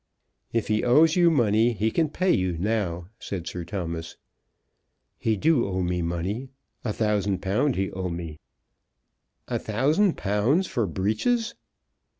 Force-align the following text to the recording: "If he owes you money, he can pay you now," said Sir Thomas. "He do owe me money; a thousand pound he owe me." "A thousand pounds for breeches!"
"If 0.51 0.67
he 0.67 0.83
owes 0.83 1.15
you 1.15 1.29
money, 1.29 1.73
he 1.73 1.91
can 1.91 2.09
pay 2.09 2.31
you 2.31 2.57
now," 2.57 3.09
said 3.19 3.45
Sir 3.45 3.63
Thomas. 3.63 4.17
"He 5.19 5.37
do 5.37 5.67
owe 5.67 5.83
me 5.83 6.01
money; 6.01 6.49
a 6.83 6.91
thousand 6.91 7.43
pound 7.43 7.75
he 7.75 7.91
owe 7.91 8.09
me." 8.09 8.39
"A 9.47 9.59
thousand 9.59 10.17
pounds 10.17 10.65
for 10.65 10.87
breeches!" 10.87 11.53